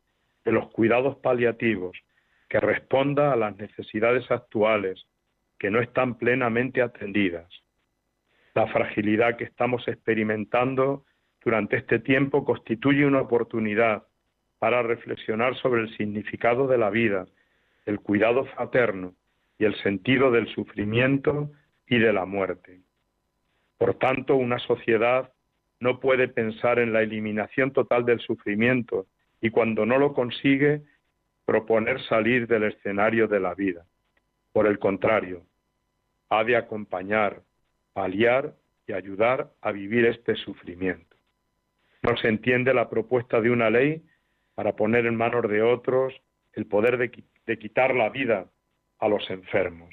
de 0.45 0.51
los 0.51 0.69
cuidados 0.69 1.17
paliativos 1.17 1.97
que 2.47 2.59
responda 2.59 3.31
a 3.31 3.35
las 3.35 3.55
necesidades 3.57 4.29
actuales 4.31 5.05
que 5.59 5.69
no 5.69 5.81
están 5.81 6.15
plenamente 6.17 6.81
atendidas. 6.81 7.47
La 8.55 8.67
fragilidad 8.67 9.37
que 9.37 9.43
estamos 9.43 9.87
experimentando 9.87 11.05
durante 11.43 11.77
este 11.77 11.99
tiempo 11.99 12.43
constituye 12.43 13.05
una 13.05 13.21
oportunidad 13.21 14.03
para 14.57 14.81
reflexionar 14.81 15.55
sobre 15.55 15.81
el 15.81 15.95
significado 15.95 16.67
de 16.67 16.77
la 16.77 16.89
vida, 16.89 17.27
el 17.89 17.99
cuidado 18.01 18.45
fraterno 18.45 19.15
y 19.57 19.65
el 19.65 19.75
sentido 19.81 20.29
del 20.29 20.47
sufrimiento 20.53 21.49
y 21.87 21.97
de 21.97 22.13
la 22.13 22.25
muerte. 22.25 22.81
Por 23.79 23.95
tanto, 23.95 24.35
una 24.35 24.59
sociedad 24.59 25.33
no 25.79 25.99
puede 25.99 26.27
pensar 26.27 26.77
en 26.77 26.93
la 26.93 27.01
eliminación 27.01 27.73
total 27.73 28.05
del 28.05 28.19
sufrimiento 28.19 29.07
y 29.41 29.49
cuando 29.49 29.87
no 29.87 29.97
lo 29.97 30.13
consigue, 30.13 30.83
proponer 31.45 31.99
salir 32.03 32.45
del 32.45 32.65
escenario 32.65 33.27
de 33.27 33.39
la 33.39 33.55
vida. 33.55 33.85
Por 34.51 34.67
el 34.67 34.77
contrario, 34.77 35.41
ha 36.29 36.43
de 36.43 36.57
acompañar, 36.57 37.41
paliar 37.93 38.53
y 38.85 38.93
ayudar 38.93 39.49
a 39.61 39.71
vivir 39.71 40.05
este 40.05 40.35
sufrimiento. 40.35 41.15
No 42.03 42.15
se 42.17 42.27
entiende 42.27 42.71
la 42.71 42.87
propuesta 42.87 43.41
de 43.41 43.49
una 43.49 43.71
ley 43.71 44.03
para 44.53 44.75
poner 44.75 45.07
en 45.07 45.15
manos 45.15 45.49
de 45.49 45.63
otros 45.63 46.13
el 46.53 46.67
poder 46.67 46.97
de, 46.97 47.09
de 47.49 47.57
quitar 47.57 47.95
la 47.95 48.09
vida 48.09 48.45
a 48.99 49.07
los 49.07 49.27
enfermos. 49.31 49.89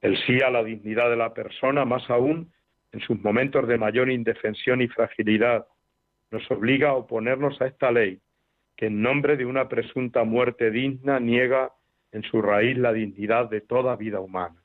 El 0.00 0.16
sí 0.24 0.40
a 0.40 0.48
la 0.48 0.64
dignidad 0.64 1.10
de 1.10 1.16
la 1.16 1.34
persona, 1.34 1.84
más 1.84 2.08
aún 2.08 2.50
en 2.92 3.00
sus 3.00 3.20
momentos 3.20 3.68
de 3.68 3.76
mayor 3.76 4.10
indefensión 4.10 4.80
y 4.80 4.88
fragilidad, 4.88 5.66
nos 6.30 6.50
obliga 6.50 6.88
a 6.88 6.94
oponernos 6.94 7.60
a 7.60 7.66
esta 7.66 7.92
ley 7.92 8.18
que 8.78 8.86
en 8.86 9.02
nombre 9.02 9.36
de 9.36 9.44
una 9.44 9.68
presunta 9.68 10.24
muerte 10.24 10.70
digna 10.70 11.20
niega 11.20 11.70
en 12.12 12.22
su 12.22 12.40
raíz 12.40 12.78
la 12.78 12.94
dignidad 12.94 13.50
de 13.50 13.60
toda 13.60 13.94
vida 13.96 14.20
humana. 14.20 14.56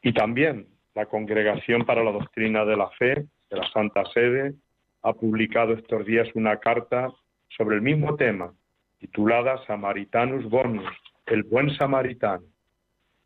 Y 0.00 0.14
también 0.14 0.68
la 0.94 1.04
Congregación 1.04 1.84
para 1.84 2.02
la 2.02 2.12
Doctrina 2.12 2.64
de 2.64 2.76
la 2.78 2.88
Fe 2.92 3.26
de 3.50 3.56
la 3.58 3.70
Santa 3.72 4.06
Sede 4.14 4.54
ha 5.02 5.12
publicado 5.12 5.74
estos 5.74 6.06
días 6.06 6.28
una 6.34 6.56
carta 6.60 7.12
sobre 7.58 7.76
el 7.76 7.82
mismo 7.82 8.16
tema, 8.16 8.54
titulada 9.02 9.58
Samaritanus 9.66 10.48
Bonus, 10.48 10.86
el 11.26 11.42
buen 11.42 11.76
samaritano. 11.76 12.44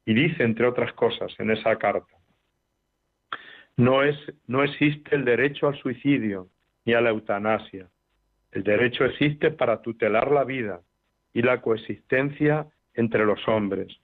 Y 0.07 0.15
dice, 0.15 0.43
entre 0.43 0.67
otras 0.67 0.91
cosas, 0.95 1.35
en 1.39 1.51
esa 1.51 1.77
carta, 1.77 2.17
no, 3.77 4.03
es, 4.03 4.17
no 4.47 4.63
existe 4.63 5.15
el 5.15 5.27
derecho 5.27 5.69
al 5.69 5.77
suicidio 5.77 6.49
ni 6.87 6.95
a 6.95 7.03
la 7.03 7.11
eutanasia. 7.11 7.89
El 8.53 8.63
derecho 8.63 9.05
existe 9.05 9.51
para 9.51 9.83
tutelar 9.83 10.31
la 10.33 10.45
vida 10.45 10.81
y 11.35 11.43
la 11.43 11.61
coexistencia 11.61 12.67
entre 12.95 13.27
los 13.27 13.47
hombres, 13.47 13.95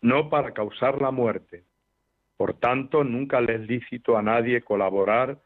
no 0.00 0.30
para 0.30 0.54
causar 0.54 1.02
la 1.02 1.10
muerte. 1.10 1.64
Por 2.38 2.54
tanto, 2.54 3.04
nunca 3.04 3.42
le 3.42 3.56
es 3.56 3.60
lícito 3.68 4.16
a 4.16 4.22
nadie 4.22 4.62
colaborar 4.62 5.36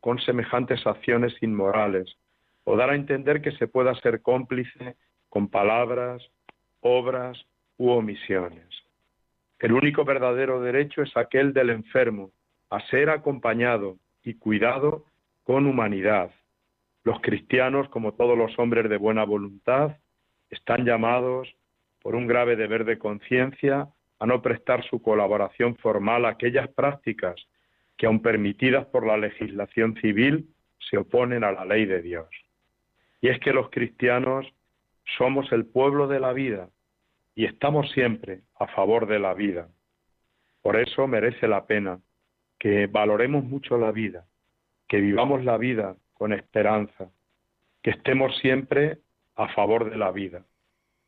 con 0.00 0.18
semejantes 0.18 0.86
acciones 0.86 1.32
inmorales 1.42 2.18
o 2.64 2.76
dar 2.76 2.90
a 2.90 2.96
entender 2.96 3.40
que 3.40 3.52
se 3.52 3.66
pueda 3.66 3.94
ser 4.02 4.20
cómplice 4.20 4.96
con 5.32 5.48
palabras, 5.48 6.22
obras 6.82 7.42
u 7.78 7.88
omisiones. 7.88 8.68
El 9.60 9.72
único 9.72 10.04
verdadero 10.04 10.60
derecho 10.60 11.00
es 11.00 11.16
aquel 11.16 11.54
del 11.54 11.70
enfermo, 11.70 12.32
a 12.68 12.86
ser 12.88 13.08
acompañado 13.08 13.96
y 14.22 14.34
cuidado 14.34 15.06
con 15.44 15.66
humanidad. 15.66 16.30
Los 17.02 17.18
cristianos, 17.22 17.88
como 17.88 18.12
todos 18.12 18.36
los 18.36 18.58
hombres 18.58 18.90
de 18.90 18.98
buena 18.98 19.24
voluntad, 19.24 19.96
están 20.50 20.84
llamados 20.84 21.48
por 22.02 22.14
un 22.14 22.26
grave 22.26 22.54
deber 22.54 22.84
de 22.84 22.98
conciencia 22.98 23.88
a 24.18 24.26
no 24.26 24.42
prestar 24.42 24.84
su 24.84 25.00
colaboración 25.00 25.76
formal 25.76 26.26
a 26.26 26.32
aquellas 26.32 26.68
prácticas 26.68 27.36
que, 27.96 28.04
aun 28.04 28.20
permitidas 28.20 28.84
por 28.84 29.06
la 29.06 29.16
legislación 29.16 29.96
civil, 30.02 30.46
se 30.90 30.98
oponen 30.98 31.42
a 31.42 31.52
la 31.52 31.64
ley 31.64 31.86
de 31.86 32.02
Dios. 32.02 32.28
Y 33.22 33.28
es 33.28 33.40
que 33.40 33.54
los 33.54 33.70
cristianos 33.70 34.52
somos 35.16 35.50
el 35.52 35.66
pueblo 35.66 36.06
de 36.06 36.20
la 36.20 36.32
vida 36.32 36.68
y 37.34 37.44
estamos 37.44 37.90
siempre 37.92 38.42
a 38.58 38.66
favor 38.68 39.06
de 39.06 39.18
la 39.18 39.34
vida. 39.34 39.68
Por 40.62 40.76
eso 40.76 41.06
merece 41.06 41.48
la 41.48 41.66
pena 41.66 42.00
que 42.58 42.86
valoremos 42.86 43.44
mucho 43.44 43.78
la 43.78 43.90
vida, 43.90 44.26
que 44.88 45.00
vivamos 45.00 45.44
la 45.44 45.56
vida 45.56 45.96
con 46.14 46.32
esperanza, 46.32 47.10
que 47.82 47.90
estemos 47.90 48.36
siempre 48.38 48.98
a 49.34 49.48
favor 49.48 49.90
de 49.90 49.96
la 49.96 50.12
vida. 50.12 50.44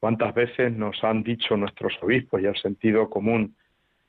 ¿Cuántas 0.00 0.34
veces 0.34 0.72
nos 0.72 1.02
han 1.04 1.22
dicho 1.22 1.56
nuestros 1.56 1.94
obispos 2.02 2.42
y 2.42 2.46
el 2.46 2.56
sentido 2.56 3.08
común 3.08 3.56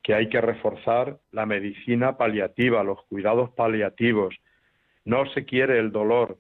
que 0.02 0.14
hay 0.14 0.30
que 0.30 0.42
reforzar 0.42 1.20
la 1.32 1.46
medicina 1.46 2.18
paliativa, 2.18 2.84
los 2.84 3.04
cuidados 3.06 3.52
paliativos? 3.52 4.36
No 5.04 5.26
se 5.28 5.46
quiere 5.46 5.78
el 5.78 5.92
dolor, 5.92 6.40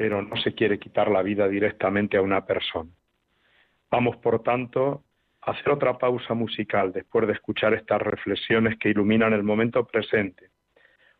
pero 0.00 0.22
no 0.22 0.34
se 0.36 0.54
quiere 0.54 0.78
quitar 0.78 1.10
la 1.10 1.20
vida 1.20 1.46
directamente 1.46 2.16
a 2.16 2.22
una 2.22 2.46
persona. 2.46 2.88
Vamos, 3.90 4.16
por 4.16 4.42
tanto, 4.42 5.04
hacer 5.42 5.68
otra 5.68 5.98
pausa 5.98 6.32
musical 6.32 6.90
después 6.90 7.26
de 7.26 7.34
escuchar 7.34 7.74
estas 7.74 8.00
reflexiones 8.00 8.78
que 8.78 8.88
iluminan 8.88 9.34
el 9.34 9.42
momento 9.42 9.86
presente. 9.86 10.48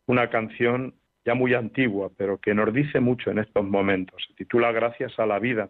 Una 0.06 0.30
canción 0.30 0.94
ya 1.26 1.34
muy 1.34 1.52
antigua, 1.52 2.10
pero 2.16 2.38
que 2.38 2.54
nos 2.54 2.72
dice 2.72 3.00
mucho 3.00 3.30
en 3.30 3.40
estos 3.40 3.66
momentos. 3.66 4.24
Se 4.28 4.32
titula 4.32 4.72
Gracias 4.72 5.12
a 5.18 5.26
la 5.26 5.38
vida. 5.38 5.68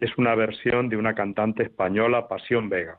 Es 0.00 0.16
una 0.16 0.34
versión 0.34 0.88
de 0.88 0.96
una 0.96 1.14
cantante 1.14 1.64
española, 1.64 2.28
Pasión 2.28 2.70
Vega. 2.70 2.98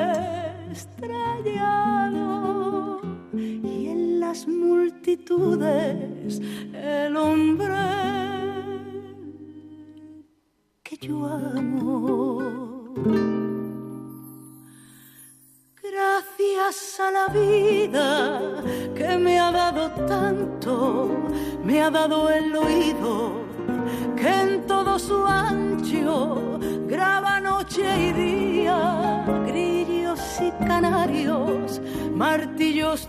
multitudes 5.31 6.41
el 6.73 7.15
hombre 7.15 8.10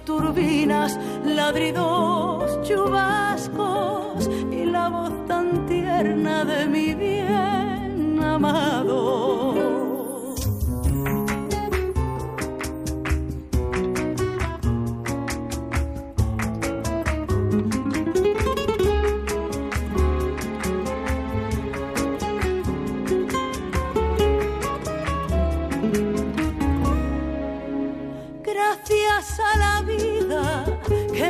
turbinas, 0.05 0.97
ladridos, 1.25 2.63
chubascos 2.63 4.31
y 4.51 4.65
la 4.65 4.89
voz 4.89 5.27
tan 5.27 5.67
tierna 5.67 6.45
de 6.45 6.69
mi 6.69 6.95
bien 6.95 8.23
amado. 8.23 9.82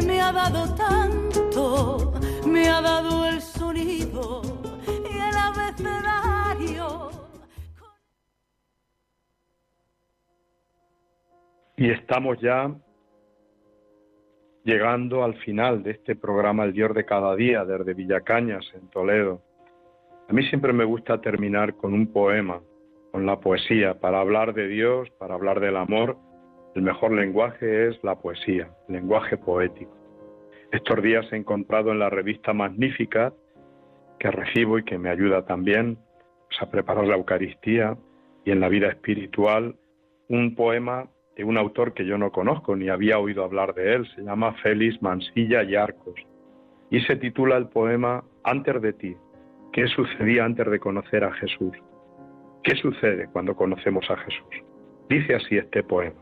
Me 0.06 0.20
ha 0.20 0.32
dado 0.32 0.74
tanto, 0.74 2.12
me 2.46 2.68
ha 2.68 2.80
dado 2.80 3.26
el 3.26 3.40
sonido 3.40 4.42
y 4.86 5.18
el 5.18 5.36
abecedario. 5.36 7.10
Y 11.76 11.90
estamos 11.90 12.38
ya 12.40 12.72
llegando 14.64 15.24
al 15.24 15.34
final 15.38 15.82
de 15.82 15.92
este 15.92 16.14
programa 16.14 16.64
El 16.64 16.72
Dios 16.72 16.94
de 16.94 17.04
cada 17.04 17.34
día 17.34 17.64
desde 17.64 17.94
Villacañas 17.94 18.64
en 18.74 18.88
Toledo. 18.88 19.42
A 20.28 20.32
mí 20.32 20.44
siempre 20.48 20.72
me 20.72 20.84
gusta 20.84 21.20
terminar 21.20 21.74
con 21.76 21.92
un 21.92 22.12
poema, 22.12 22.60
con 23.10 23.26
la 23.26 23.40
poesía, 23.40 23.98
para 23.98 24.20
hablar 24.20 24.54
de 24.54 24.68
Dios, 24.68 25.10
para 25.18 25.34
hablar 25.34 25.60
del 25.60 25.76
amor 25.76 26.16
el 26.74 26.82
mejor 26.82 27.12
lenguaje 27.12 27.88
es 27.88 28.02
la 28.02 28.16
poesía, 28.16 28.70
lenguaje 28.88 29.36
poético. 29.36 29.94
Estos 30.70 31.02
días 31.02 31.26
he 31.32 31.36
encontrado 31.36 31.92
en 31.92 31.98
la 31.98 32.08
revista 32.08 32.54
Magnífica, 32.54 33.32
que 34.18 34.30
recibo 34.30 34.78
y 34.78 34.84
que 34.84 34.98
me 34.98 35.10
ayuda 35.10 35.44
también 35.44 35.98
pues, 36.48 36.62
a 36.62 36.70
preparar 36.70 37.06
la 37.06 37.16
Eucaristía 37.16 37.96
y 38.44 38.52
en 38.52 38.60
la 38.60 38.68
vida 38.68 38.88
espiritual, 38.88 39.76
un 40.28 40.54
poema 40.54 41.08
de 41.36 41.44
un 41.44 41.58
autor 41.58 41.92
que 41.92 42.06
yo 42.06 42.16
no 42.16 42.30
conozco 42.30 42.74
ni 42.74 42.88
había 42.88 43.18
oído 43.18 43.44
hablar 43.44 43.74
de 43.74 43.94
él, 43.94 44.08
se 44.14 44.22
llama 44.22 44.54
Félix 44.62 45.00
Mansilla 45.02 45.62
y 45.62 45.74
Arcos, 45.74 46.14
y 46.90 47.00
se 47.00 47.16
titula 47.16 47.56
el 47.56 47.68
poema 47.68 48.24
Antes 48.44 48.80
de 48.80 48.92
ti, 48.94 49.16
¿qué 49.72 49.86
sucedía 49.88 50.44
antes 50.44 50.70
de 50.70 50.78
conocer 50.78 51.24
a 51.24 51.32
Jesús? 51.32 51.76
¿Qué 52.62 52.76
sucede 52.76 53.28
cuando 53.32 53.56
conocemos 53.56 54.08
a 54.10 54.16
Jesús? 54.16 54.64
Dice 55.08 55.34
así 55.34 55.56
este 55.56 55.82
poema. 55.82 56.20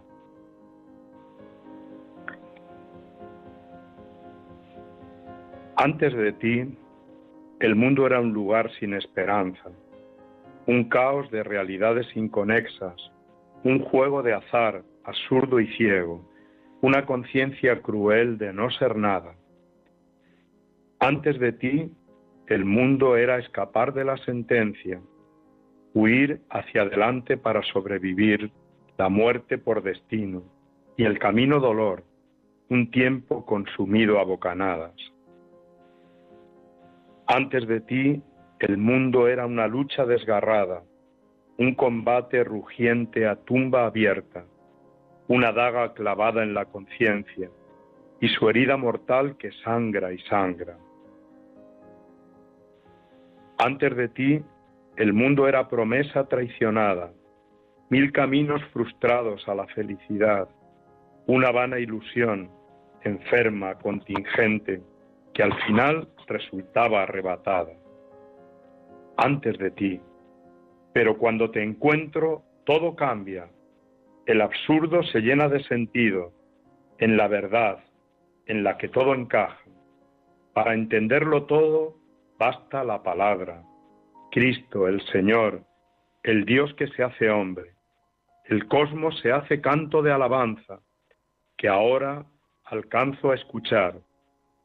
Antes 5.83 6.13
de 6.13 6.33
ti, 6.33 6.77
el 7.59 7.75
mundo 7.75 8.05
era 8.05 8.21
un 8.21 8.35
lugar 8.35 8.71
sin 8.73 8.93
esperanza, 8.93 9.71
un 10.67 10.91
caos 10.91 11.31
de 11.31 11.43
realidades 11.43 12.07
inconexas, 12.15 12.97
un 13.65 13.79
juego 13.79 14.23
de 14.23 14.35
azar 14.35 14.83
absurdo 15.05 15.59
y 15.59 15.69
ciego, 15.79 16.23
una 16.83 17.07
conciencia 17.07 17.81
cruel 17.81 18.37
de 18.37 18.53
no 18.53 18.69
ser 18.73 18.95
nada. 18.95 19.35
Antes 20.99 21.39
de 21.39 21.53
ti, 21.53 21.91
el 22.49 22.67
mundo 22.67 23.17
era 23.17 23.39
escapar 23.39 23.95
de 23.95 24.05
la 24.05 24.19
sentencia, 24.19 25.01
huir 25.95 26.43
hacia 26.51 26.83
adelante 26.83 27.39
para 27.39 27.63
sobrevivir, 27.63 28.53
la 28.99 29.09
muerte 29.09 29.57
por 29.57 29.83
destino 29.83 30.43
y 30.99 31.05
el 31.05 31.19
camino 31.19 31.59
dolor, 31.59 32.05
un 32.69 32.91
tiempo 32.91 33.47
consumido 33.47 34.19
a 34.19 34.25
bocanadas. 34.25 34.93
Antes 37.33 37.65
de 37.69 37.81
ti 37.81 38.21
el 38.59 38.77
mundo 38.77 39.29
era 39.29 39.47
una 39.47 39.69
lucha 39.69 40.05
desgarrada, 40.05 40.83
un 41.59 41.77
combate 41.77 42.43
rugiente 42.43 43.29
a 43.29 43.37
tumba 43.37 43.87
abierta, 43.87 44.47
una 45.29 45.53
daga 45.53 45.95
clavada 45.95 46.43
en 46.43 46.55
la 46.55 46.65
conciencia 46.65 47.49
y 48.21 48.27
su 48.31 48.49
herida 48.49 48.77
mortal 48.77 49.37
que 49.37 49.53
sangra 49.63 50.13
y 50.13 50.19
sangra. 50.23 50.77
Antes 53.59 53.95
de 53.95 54.09
ti 54.09 54.43
el 54.97 55.13
mundo 55.13 55.47
era 55.47 55.69
promesa 55.69 56.27
traicionada, 56.27 57.13
mil 57.91 58.11
caminos 58.11 58.61
frustrados 58.73 59.49
a 59.49 59.55
la 59.55 59.69
felicidad, 59.69 60.49
una 61.29 61.53
vana 61.53 61.79
ilusión, 61.79 62.51
enferma, 63.05 63.77
contingente, 63.77 64.83
que 65.33 65.45
al 65.45 65.55
final 65.63 66.09
resultaba 66.31 67.03
arrebatada. 67.03 67.73
Antes 69.17 69.59
de 69.59 69.71
ti. 69.71 70.01
Pero 70.95 71.19
cuando 71.19 71.51
te 71.51 71.63
encuentro, 71.63 72.43
todo 72.65 72.97
cambia. 72.97 73.51
El 74.27 74.41
absurdo 74.41 75.03
se 75.03 75.21
llena 75.21 75.49
de 75.49 75.63
sentido, 75.65 76.33
en 76.99 77.17
la 77.17 77.29
verdad, 77.29 77.79
en 78.47 78.65
la 78.65 78.79
que 78.79 78.89
todo 78.89 79.15
encaja. 79.15 79.61
Para 80.55 80.75
entenderlo 80.75 81.45
todo, 81.45 81.97
basta 82.39 82.83
la 82.85 83.03
palabra. 83.03 83.63
Cristo, 84.31 84.89
el 84.89 85.01
Señor, 85.13 85.65
el 86.23 86.45
Dios 86.45 86.73
que 86.75 86.89
se 86.89 87.03
hace 87.03 87.31
hombre. 87.31 87.75
El 88.45 88.67
cosmos 88.67 89.19
se 89.21 89.33
hace 89.33 89.61
canto 89.61 90.03
de 90.03 90.13
alabanza, 90.13 90.81
que 91.57 91.69
ahora 91.69 92.25
alcanzo 92.65 93.31
a 93.31 93.35
escuchar 93.35 94.01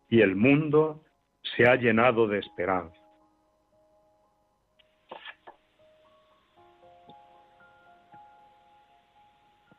y 0.10 0.22
el 0.22 0.36
mundo 0.36 1.05
se 1.56 1.68
ha 1.68 1.76
llenado 1.76 2.28
de 2.28 2.40
esperanza. 2.40 3.00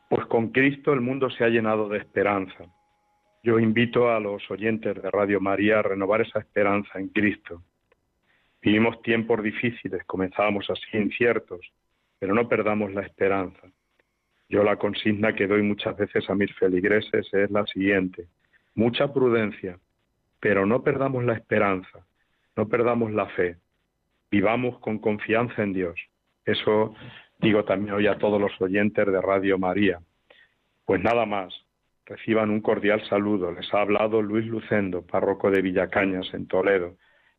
Pues 0.09 0.25
con 0.27 0.49
Cristo 0.49 0.93
el 0.93 1.01
mundo 1.01 1.29
se 1.29 1.43
ha 1.43 1.49
llenado 1.49 1.89
de 1.89 1.97
esperanza. 1.97 2.65
Yo 3.43 3.59
invito 3.59 4.09
a 4.09 4.19
los 4.19 4.49
oyentes 4.49 5.01
de 5.01 5.11
Radio 5.11 5.39
María 5.39 5.79
a 5.79 5.83
renovar 5.83 6.21
esa 6.21 6.39
esperanza 6.39 6.99
en 6.99 7.09
Cristo. 7.09 7.61
Vivimos 8.61 9.01
tiempos 9.01 9.43
difíciles, 9.43 10.03
comenzábamos 10.05 10.69
así 10.69 10.97
inciertos, 10.97 11.61
pero 12.19 12.33
no 12.33 12.47
perdamos 12.47 12.93
la 12.93 13.01
esperanza. 13.01 13.67
Yo 14.49 14.63
la 14.63 14.77
consigna 14.77 15.35
que 15.35 15.47
doy 15.47 15.61
muchas 15.61 15.95
veces 15.97 16.29
a 16.29 16.35
mis 16.35 16.53
feligreses 16.55 17.31
es 17.33 17.51
la 17.51 17.65
siguiente. 17.67 18.27
Mucha 18.75 19.13
prudencia, 19.13 19.77
pero 20.39 20.65
no 20.65 20.83
perdamos 20.83 21.23
la 21.23 21.33
esperanza, 21.33 22.05
no 22.55 22.67
perdamos 22.67 23.11
la 23.11 23.27
fe, 23.27 23.57
vivamos 24.29 24.79
con 24.79 24.99
confianza 24.99 25.63
en 25.63 25.73
Dios. 25.73 25.99
Eso 26.45 26.93
digo 27.39 27.65
también 27.65 27.93
hoy 27.93 28.07
a 28.07 28.17
todos 28.17 28.39
los 28.39 28.59
oyentes 28.61 29.05
de 29.05 29.21
Radio 29.21 29.57
María. 29.57 29.99
Pues 30.85 31.01
nada 31.01 31.25
más, 31.25 31.53
reciban 32.05 32.49
un 32.49 32.61
cordial 32.61 33.03
saludo. 33.09 33.51
Les 33.51 33.71
ha 33.73 33.81
hablado 33.81 34.21
Luis 34.21 34.45
Lucendo, 34.45 35.05
párroco 35.05 35.51
de 35.51 35.61
Villacañas, 35.61 36.33
en 36.33 36.47
Toledo. 36.47 36.95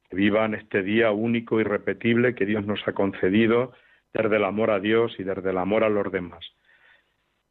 Que 0.08 0.16
vivan 0.16 0.54
este 0.54 0.82
día 0.82 1.10
único 1.10 1.60
y 1.60 1.64
repetible 1.64 2.34
que 2.34 2.46
Dios 2.46 2.66
nos 2.66 2.86
ha 2.86 2.92
concedido 2.92 3.72
desde 4.12 4.36
el 4.36 4.44
amor 4.44 4.70
a 4.70 4.80
Dios 4.80 5.14
y 5.18 5.24
desde 5.24 5.50
el 5.50 5.58
amor 5.58 5.84
a 5.84 5.88
los 5.88 6.10
demás. 6.10 6.44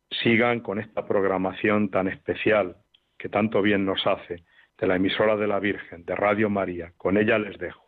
Sigan 0.10 0.62
con 0.62 0.80
esta 0.80 1.06
programación 1.06 1.90
tan 1.90 2.08
especial 2.08 2.78
que 3.18 3.30
tanto 3.30 3.62
bien 3.62 3.86
nos 3.86 4.06
hace 4.08 4.44
de 4.78 4.88
la 4.88 4.96
emisora 4.96 5.36
de 5.36 5.48
la 5.48 5.60
Virgen, 5.60 6.06
de 6.06 6.16
Radio 6.16 6.50
María. 6.50 6.94
Con 6.98 7.18
ella 7.18 7.38
les 7.40 7.58
dejo. 7.58 7.88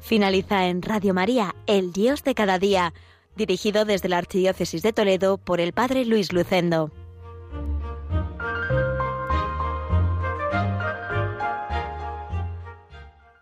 Finaliza 0.00 0.68
en 0.68 0.82
Radio 0.82 1.12
María, 1.12 1.54
El 1.66 1.92
Dios 1.92 2.22
de 2.22 2.34
cada 2.34 2.58
día 2.58 2.92
dirigido 3.36 3.84
desde 3.84 4.08
la 4.08 4.18
Archidiócesis 4.18 4.82
de 4.82 4.92
Toledo 4.92 5.38
por 5.38 5.60
el 5.60 5.72
Padre 5.72 6.04
Luis 6.04 6.32
Lucendo. 6.32 6.90